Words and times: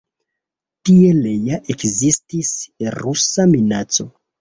Tiel 0.89 1.19
ja 1.51 1.61
ekzistis 1.75 2.53
rusa 2.99 3.51
minaco. 3.57 4.13